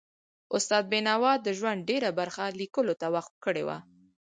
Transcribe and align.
استاد 0.55 0.83
بینوا 0.91 1.33
د 1.41 1.47
ژوند 1.57 1.79
ډېره 1.89 2.09
برخه 2.19 2.43
لیکلو 2.59 2.93
ته 3.01 3.07
وقف 3.15 3.35
کړي 3.45 3.63
وه. 3.67 3.77